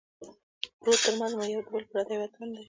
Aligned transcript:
پروت 0.79 0.99
ترمنځه 1.05 1.35
مو 1.37 1.45
یو 1.53 1.61
یا 1.63 1.67
بل 1.71 1.83
پردی 1.91 2.15
وطن 2.19 2.47
دی 2.51 2.59